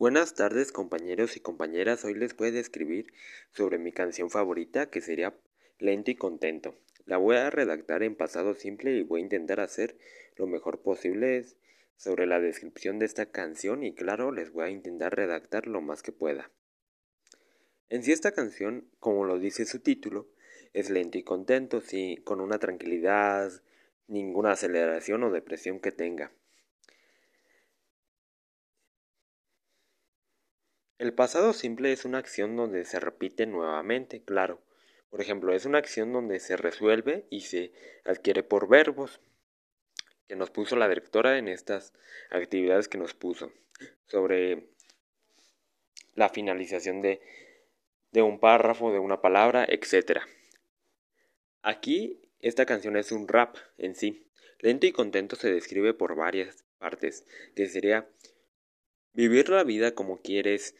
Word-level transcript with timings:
Buenas 0.00 0.32
tardes 0.32 0.72
compañeros 0.72 1.36
y 1.36 1.40
compañeras, 1.40 2.06
hoy 2.06 2.14
les 2.14 2.34
voy 2.34 2.48
a 2.48 2.52
describir 2.52 3.12
sobre 3.52 3.76
mi 3.76 3.92
canción 3.92 4.30
favorita 4.30 4.88
que 4.88 5.02
sería 5.02 5.36
Lento 5.78 6.10
y 6.10 6.14
Contento. 6.14 6.74
La 7.04 7.18
voy 7.18 7.36
a 7.36 7.50
redactar 7.50 8.02
en 8.02 8.16
pasado 8.16 8.54
simple 8.54 8.92
y 8.92 9.02
voy 9.02 9.20
a 9.20 9.24
intentar 9.24 9.60
hacer 9.60 9.98
lo 10.36 10.46
mejor 10.46 10.80
posible 10.80 11.44
sobre 11.98 12.26
la 12.26 12.40
descripción 12.40 12.98
de 12.98 13.04
esta 13.04 13.26
canción 13.26 13.84
y 13.84 13.94
claro, 13.94 14.32
les 14.32 14.52
voy 14.52 14.64
a 14.64 14.70
intentar 14.70 15.14
redactar 15.14 15.66
lo 15.66 15.82
más 15.82 16.02
que 16.02 16.12
pueda. 16.12 16.50
En 17.90 18.02
sí 18.02 18.12
esta 18.12 18.32
canción, 18.32 18.88
como 19.00 19.26
lo 19.26 19.38
dice 19.38 19.66
su 19.66 19.80
título, 19.80 20.30
es 20.72 20.88
lento 20.88 21.18
y 21.18 21.24
contento, 21.24 21.82
sí, 21.82 22.22
con 22.24 22.40
una 22.40 22.58
tranquilidad, 22.58 23.52
ninguna 24.08 24.52
aceleración 24.52 25.24
o 25.24 25.30
depresión 25.30 25.78
que 25.78 25.92
tenga. 25.92 26.32
El 31.00 31.14
pasado 31.14 31.54
simple 31.54 31.92
es 31.92 32.04
una 32.04 32.18
acción 32.18 32.56
donde 32.56 32.84
se 32.84 33.00
repite 33.00 33.46
nuevamente, 33.46 34.22
claro. 34.22 34.60
Por 35.08 35.22
ejemplo, 35.22 35.54
es 35.54 35.64
una 35.64 35.78
acción 35.78 36.12
donde 36.12 36.40
se 36.40 36.58
resuelve 36.58 37.24
y 37.30 37.40
se 37.40 37.72
adquiere 38.04 38.42
por 38.42 38.68
verbos 38.68 39.18
que 40.28 40.36
nos 40.36 40.50
puso 40.50 40.76
la 40.76 40.90
directora 40.90 41.38
en 41.38 41.48
estas 41.48 41.94
actividades 42.30 42.86
que 42.86 42.98
nos 42.98 43.14
puso 43.14 43.50
sobre 44.08 44.66
la 46.16 46.28
finalización 46.28 47.00
de, 47.00 47.22
de 48.12 48.20
un 48.20 48.38
párrafo, 48.38 48.92
de 48.92 48.98
una 48.98 49.22
palabra, 49.22 49.64
etc. 49.66 50.20
Aquí 51.62 52.20
esta 52.40 52.66
canción 52.66 52.98
es 52.98 53.10
un 53.10 53.26
rap 53.26 53.56
en 53.78 53.94
sí. 53.94 54.26
Lento 54.58 54.86
y 54.86 54.92
contento 54.92 55.36
se 55.36 55.50
describe 55.50 55.94
por 55.94 56.14
varias 56.14 56.66
partes, 56.76 57.24
que 57.56 57.68
sería 57.68 58.06
vivir 59.14 59.48
la 59.48 59.64
vida 59.64 59.94
como 59.94 60.20
quieres, 60.20 60.74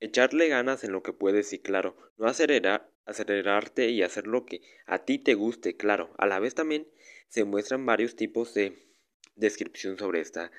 echarle 0.00 0.48
ganas 0.48 0.84
en 0.84 0.92
lo 0.92 1.02
que 1.02 1.12
puedes 1.12 1.52
y 1.52 1.58
claro, 1.58 1.96
no 2.16 2.26
acelerar, 2.26 2.90
acelerarte 3.06 3.90
y 3.90 4.02
hacer 4.02 4.26
lo 4.26 4.44
que 4.44 4.62
a 4.86 5.04
ti 5.04 5.18
te 5.18 5.34
guste, 5.34 5.76
claro. 5.76 6.14
A 6.18 6.26
la 6.26 6.38
vez 6.38 6.54
también 6.54 6.88
se 7.28 7.44
muestran 7.44 7.86
varios 7.86 8.16
tipos 8.16 8.54
de 8.54 8.76
descripción 9.36 9.98
sobre 9.98 10.20
esta 10.20 10.50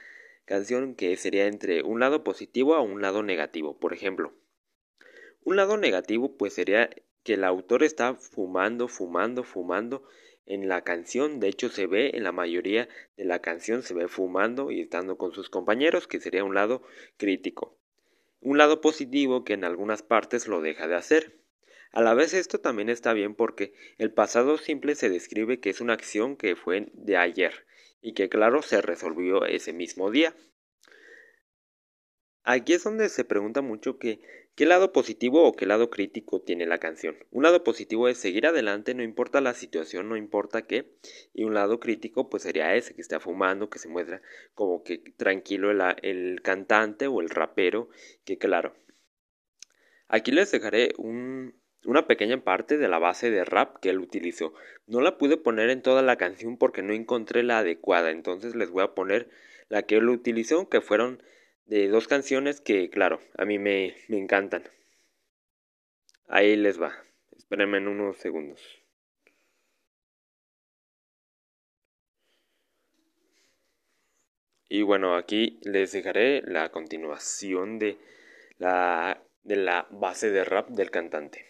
canción 0.46 0.96
que 0.96 1.16
sería 1.18 1.48
entre 1.48 1.84
un 1.84 2.00
lado 2.00 2.24
positivo 2.24 2.76
a 2.76 2.82
un 2.82 3.02
lado 3.02 3.24
negativo. 3.24 3.80
Por 3.80 3.94
ejemplo, 3.94 4.34
un 5.44 5.56
lado 5.56 5.78
negativo 5.78 6.38
pues 6.38 6.54
sería 6.54 6.90
que 7.24 7.34
el 7.34 7.44
autor 7.44 7.84
está 7.84 8.16
fumando, 8.16 8.88
fumando, 8.88 9.44
fumando 9.44 10.04
en 10.46 10.68
la 10.68 10.84
canción. 10.84 11.40
De 11.40 11.48
hecho 11.48 11.70
se 11.70 11.88
ve 11.88 12.12
en 12.14 12.24
la 12.24 12.32
mayoría 12.32 12.88
de 13.18 13.26
la 13.26 13.40
canción 13.40 13.82
se 13.82 13.94
ve 13.94 14.08
fumando 14.08 14.72
y 14.72 14.82
estando 14.82 15.18
con 15.18 15.34
sus 15.34 15.50
compañeros, 15.50 16.08
que 16.08 16.20
sería 16.20 16.44
un 16.44 16.54
lado 16.54 16.84
crítico 17.18 17.78
un 18.46 18.60
lado 18.60 18.80
positivo 18.80 19.44
que 19.44 19.54
en 19.54 19.64
algunas 19.64 20.04
partes 20.04 20.48
lo 20.48 20.62
deja 20.62 20.88
de 20.88 20.94
hacer. 20.94 21.42
A 21.92 22.04
la 22.04 22.14
vez 22.14 22.36
esto 22.36 22.60
también 22.60 22.90
está 22.90 23.12
bien 23.14 23.34
porque 23.34 23.74
el 23.98 24.14
pasado 24.14 24.60
simple 24.60 24.94
se 24.94 25.10
describe 25.10 25.60
que 25.60 25.72
es 25.72 25.82
una 25.82 25.94
acción 25.94 26.38
que 26.38 26.56
fue 26.56 26.92
de 26.94 27.18
ayer 27.18 27.66
y 28.02 28.14
que 28.14 28.30
claro 28.30 28.62
se 28.62 28.82
resolvió 28.82 29.46
ese 29.46 29.74
mismo 29.74 30.12
día. 30.12 30.36
Aquí 32.48 32.74
es 32.74 32.84
donde 32.84 33.10
se 33.10 33.26
pregunta 33.26 33.64
mucho 33.64 33.98
que, 33.98 34.22
qué 34.54 34.68
lado 34.68 34.94
positivo 34.94 35.44
o 35.44 35.56
qué 35.56 35.66
lado 35.66 35.90
crítico 35.90 36.42
tiene 36.42 36.68
la 36.68 36.78
canción. 36.78 37.18
Un 37.32 37.42
lado 37.42 37.64
positivo 37.64 38.08
es 38.08 38.20
seguir 38.20 38.46
adelante, 38.46 38.94
no 38.94 39.02
importa 39.02 39.42
la 39.42 39.56
situación, 39.56 40.10
no 40.10 40.16
importa 40.16 40.62
qué. 40.62 40.86
Y 41.34 41.44
un 41.44 41.56
lado 41.56 41.80
crítico 41.80 42.30
pues 42.30 42.44
sería 42.44 42.76
ese 42.76 42.94
que 42.94 43.02
está 43.02 43.20
fumando, 43.20 43.72
que 43.72 43.80
se 43.80 43.90
muestra 43.90 44.22
como 44.54 44.84
que 44.84 45.00
tranquilo 45.18 45.72
el, 45.72 46.42
cantante 46.44 47.08
o 47.08 47.20
el 47.20 47.32
rapero, 47.32 47.90
que 48.26 48.38
claro. 48.38 48.76
Aquí 50.08 50.32
les 50.32 50.52
dejaré 50.52 50.94
un, 51.00 51.56
una 51.84 52.06
pequeña 52.06 52.44
parte 52.44 52.78
de 52.78 52.88
la 52.88 53.00
base 53.00 53.32
de 53.32 53.44
rap 53.44 53.80
que 53.80 53.90
él 53.90 53.98
utilizó. 53.98 54.54
No 54.86 55.02
la 55.02 55.18
pude 55.18 55.38
poner 55.38 55.72
en 55.72 55.82
toda 55.82 56.04
la 56.04 56.18
canción 56.18 56.60
porque 56.60 56.84
no 56.84 56.94
encontré 56.94 57.42
la 57.42 57.58
adecuada, 57.58 58.12
entonces 58.12 58.54
les 58.54 58.70
voy 58.70 58.84
a 58.84 58.94
poner 58.94 59.30
la 59.68 59.82
que 59.82 59.96
él 59.96 60.10
utilizó, 60.10 60.70
que 60.70 60.80
fueron 60.80 61.24
de 61.66 61.88
dos 61.88 62.08
canciones 62.08 62.62
que, 62.62 62.90
claro, 62.90 63.22
a 63.38 63.46
mí 63.46 63.60
me, 63.60 63.96
me 64.08 64.18
encantan. 64.18 64.64
Ahí 66.28 66.56
les 66.56 66.82
va. 66.82 66.94
Espérenme 67.36 67.78
en 67.78 67.88
unos 67.88 68.18
segundos. 68.18 68.62
Y 74.68 74.82
bueno, 74.82 75.16
aquí 75.16 75.60
les 75.64 75.92
dejaré 75.92 76.42
la 76.42 76.70
continuación 76.70 77.80
de 77.80 77.98
la, 78.58 79.22
de 79.44 79.56
la 79.56 79.88
base 79.92 80.32
de 80.32 80.44
rap 80.44 80.70
del 80.70 80.92
cantante. 80.92 81.46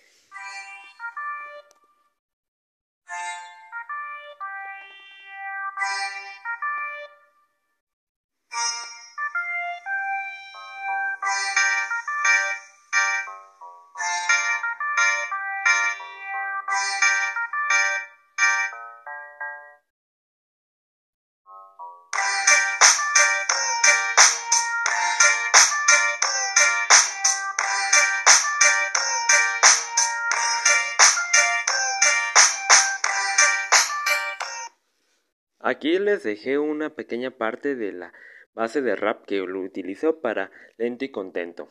Aquí 35.68 35.98
les 35.98 36.22
dejé 36.22 36.60
una 36.60 36.92
pequeña 36.92 37.32
parte 37.32 37.74
de 37.74 37.92
la 37.92 38.14
base 38.54 38.84
de 38.84 38.96
rap 38.96 39.26
que 39.26 39.38
lo 39.38 39.62
utilizo 39.62 40.22
para 40.22 40.52
lento 40.78 41.06
y 41.06 41.10
contento. 41.10 41.70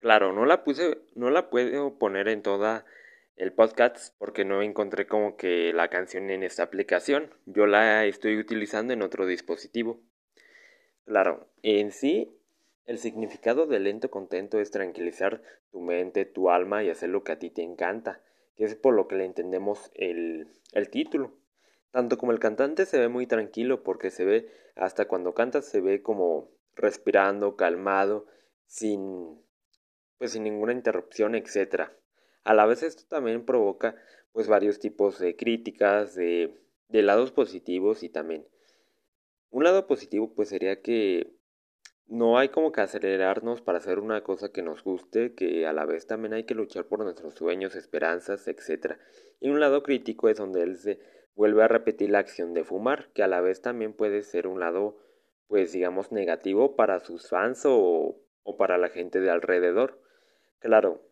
Claro, 0.00 0.34
no 0.34 0.44
la 0.44 0.62
puse, 0.62 0.98
no 1.14 1.30
la 1.30 1.48
puedo 1.48 1.98
poner 1.98 2.28
en 2.28 2.42
toda 2.42 2.84
el 3.36 3.54
podcast 3.54 4.14
porque 4.18 4.44
no 4.44 4.60
encontré 4.60 5.06
como 5.06 5.38
que 5.38 5.72
la 5.72 5.88
canción 5.88 6.28
en 6.28 6.42
esta 6.42 6.64
aplicación. 6.64 7.30
Yo 7.46 7.66
la 7.66 8.04
estoy 8.04 8.36
utilizando 8.36 8.92
en 8.92 9.00
otro 9.00 9.24
dispositivo. 9.24 10.02
Claro, 11.06 11.48
en 11.62 11.90
sí, 11.90 12.36
el 12.84 12.98
significado 12.98 13.64
de 13.64 13.80
lento 13.80 14.10
contento 14.10 14.60
es 14.60 14.70
tranquilizar 14.70 15.42
tu 15.70 15.80
mente, 15.80 16.26
tu 16.26 16.50
alma 16.50 16.84
y 16.84 16.90
hacer 16.90 17.08
lo 17.08 17.24
que 17.24 17.32
a 17.32 17.38
ti 17.38 17.48
te 17.48 17.62
encanta, 17.62 18.20
que 18.56 18.64
es 18.64 18.74
por 18.74 18.92
lo 18.92 19.08
que 19.08 19.16
le 19.16 19.24
entendemos 19.24 19.90
el, 19.94 20.48
el 20.74 20.90
título. 20.90 21.32
Tanto 21.92 22.16
como 22.18 22.32
el 22.32 22.40
cantante 22.40 22.86
se 22.86 22.98
ve 22.98 23.08
muy 23.08 23.26
tranquilo 23.26 23.82
porque 23.82 24.10
se 24.10 24.24
ve, 24.24 24.50
hasta 24.74 25.06
cuando 25.06 25.34
canta 25.34 25.62
se 25.62 25.80
ve 25.80 26.02
como 26.02 26.50
respirando, 26.74 27.54
calmado, 27.54 28.26
sin 28.66 29.40
pues 30.16 30.32
sin 30.32 30.44
ninguna 30.44 30.72
interrupción, 30.72 31.34
etcétera. 31.34 31.96
A 32.44 32.54
la 32.54 32.64
vez 32.64 32.82
esto 32.82 33.04
también 33.08 33.44
provoca 33.44 33.96
pues 34.32 34.48
varios 34.48 34.78
tipos 34.78 35.18
de 35.18 35.36
críticas, 35.36 36.14
de, 36.14 36.58
de 36.88 37.02
lados 37.02 37.30
positivos 37.30 38.02
y 38.02 38.08
también 38.08 38.46
un 39.50 39.64
lado 39.64 39.86
positivo 39.86 40.32
pues 40.34 40.48
sería 40.48 40.80
que 40.80 41.36
no 42.06 42.38
hay 42.38 42.48
como 42.48 42.72
que 42.72 42.80
acelerarnos 42.80 43.60
para 43.62 43.78
hacer 43.78 43.98
una 43.98 44.22
cosa 44.22 44.50
que 44.50 44.62
nos 44.62 44.82
guste, 44.82 45.34
que 45.34 45.66
a 45.66 45.72
la 45.72 45.84
vez 45.86 46.06
también 46.06 46.34
hay 46.34 46.44
que 46.44 46.54
luchar 46.54 46.86
por 46.86 47.00
nuestros 47.00 47.34
sueños, 47.34 47.74
esperanzas, 47.74 48.46
etc. 48.48 48.96
Y 49.40 49.50
un 49.50 49.60
lado 49.60 49.82
crítico 49.82 50.28
es 50.28 50.36
donde 50.36 50.62
él 50.62 50.76
se 50.76 51.00
vuelve 51.34 51.62
a 51.62 51.68
repetir 51.68 52.10
la 52.10 52.18
acción 52.18 52.54
de 52.54 52.64
fumar, 52.64 53.10
que 53.12 53.22
a 53.22 53.28
la 53.28 53.40
vez 53.40 53.62
también 53.62 53.94
puede 53.94 54.22
ser 54.22 54.46
un 54.46 54.60
lado, 54.60 54.98
pues 55.46 55.72
digamos, 55.72 56.12
negativo 56.12 56.76
para 56.76 57.00
sus 57.00 57.28
fans 57.28 57.62
o, 57.64 58.20
o 58.42 58.56
para 58.56 58.78
la 58.78 58.88
gente 58.88 59.20
de 59.20 59.30
alrededor. 59.30 60.00
Claro, 60.58 61.02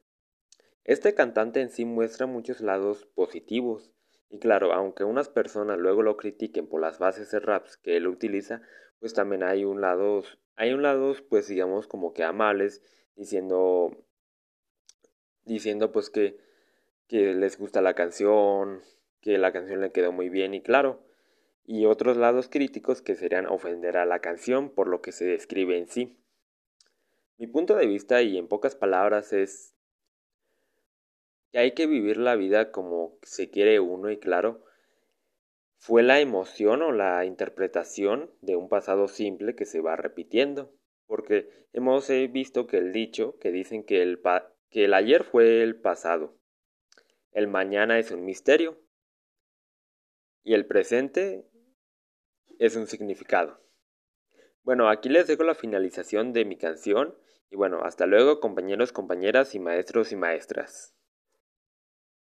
este 0.85 1.15
cantante 1.15 1.61
en 1.61 1.71
sí 1.71 1.85
muestra 1.85 2.27
muchos 2.27 2.61
lados 2.61 3.07
positivos, 3.15 3.93
y 4.29 4.39
claro, 4.39 4.73
aunque 4.73 5.05
unas 5.05 5.29
personas 5.29 5.79
luego 5.79 6.03
lo 6.03 6.17
critiquen 6.17 6.69
por 6.69 6.81
las 6.81 6.99
bases 6.99 7.31
de 7.33 7.41
raps 7.41 7.77
que 7.77 7.97
él 7.97 8.07
utiliza, 8.07 8.63
pues 9.01 9.13
también 9.13 9.43
hay 9.43 9.65
un 9.65 9.81
lado, 9.81 10.23
hay 10.57 10.73
un 10.73 10.83
lado, 10.83 11.15
pues 11.29 11.49
digamos, 11.49 11.89
como 11.89 12.13
que 12.13 12.23
amables, 12.23 12.83
diciendo, 13.17 14.05
diciendo 15.45 15.91
pues 15.91 16.11
que, 16.11 16.39
que 17.09 17.35
les 17.35 17.59
gusta 17.59 17.83
la 17.83 17.95
canción, 17.95 18.81
que 19.21 19.39
la 19.39 19.53
canción 19.53 19.81
le 19.81 19.93
quedó 19.93 20.13
muy 20.13 20.29
bien 20.29 20.55
y 20.55 20.63
claro, 20.63 21.03
y 21.65 21.87
otros 21.87 22.17
lados 22.17 22.49
críticos 22.49 23.03
que 23.03 23.15
serían 23.15 23.47
ofender 23.47 23.97
a 23.97 24.07
la 24.07 24.21
canción 24.21 24.71
por 24.71 24.89
lo 24.89 25.03
que 25.03 25.13
se 25.13 25.25
describe 25.25 25.79
en 25.79 25.87
sí. 25.87 26.17
Mi 27.39 27.47
punto 27.47 27.77
de 27.77 27.87
vista 27.87 28.23
y 28.23 28.37
en 28.39 28.49
pocas 28.49 28.75
palabras 28.75 29.33
es 29.33 29.75
que 31.53 31.59
hay 31.59 31.73
que 31.73 31.87
vivir 31.87 32.17
la 32.17 32.37
vida 32.37 32.71
como 32.71 33.19
se 33.23 33.51
quiere 33.51 33.81
uno 33.81 34.11
y 34.11 34.19
claro, 34.19 34.65
fue 35.77 36.03
la 36.03 36.21
emoción 36.21 36.83
o 36.83 36.93
la 36.93 37.25
interpretación 37.25 38.31
de 38.43 38.57
un 38.57 38.69
pasado 38.69 39.09
simple 39.09 39.55
que 39.55 39.65
se 39.65 39.81
va 39.81 39.97
repitiendo. 39.97 40.75
porque 41.07 41.49
hemos 41.73 42.09
visto 42.31 42.67
que 42.67 42.79
el 42.79 42.93
dicho 42.93 43.37
que 43.39 43.51
dicen 43.51 43.83
que 43.85 44.03
el, 44.03 44.21
que 44.71 44.85
el 44.85 44.95
ayer 44.95 45.25
fue 45.25 45.63
el 45.63 45.75
pasado, 45.75 46.37
el 47.33 47.49
mañana 47.49 47.99
es 47.99 48.11
un 48.13 48.25
misterio 48.25 48.79
y 50.43 50.55
el 50.55 50.67
presente 50.67 51.49
es 52.59 52.77
un 52.77 52.87
significado. 52.87 53.61
Bueno, 54.63 54.89
aquí 54.89 55.09
les 55.09 55.27
dejo 55.27 55.45
la 55.45 55.55
finalización 55.55 56.33
de 56.33 56.45
mi 56.45 56.57
canción 56.57 57.17
y 57.51 57.57
bueno, 57.57 57.83
hasta 57.83 58.07
luego 58.07 58.41
compañeros, 58.41 58.93
compañeras 58.93 59.55
y 59.55 59.59
maestros 59.59 60.13
y 60.13 60.17
maestras. 60.17 60.95